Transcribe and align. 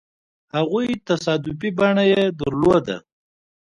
هغو 0.55 0.79
تصادفي 1.09 1.69
بڼه 1.77 2.03
يې 2.11 2.23
درلوده. 2.39 2.97